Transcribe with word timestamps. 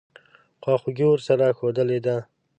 خواخوږي 0.61 1.05
ورسره 1.09 1.55
ښودلې 1.57 1.99
وه. 2.05 2.17